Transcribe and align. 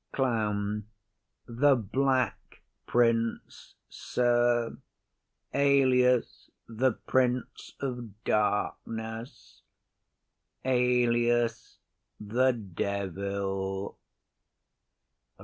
CLOWN. 0.13 0.87
The 1.45 1.75
black 1.75 2.63
prince, 2.87 3.75
sir; 3.87 4.75
alias 5.53 6.49
the 6.67 6.93
prince 6.93 7.75
of 7.79 8.09
darkness; 8.23 9.61
alias 10.65 11.77
the 12.19 12.51
devil. 12.51 13.99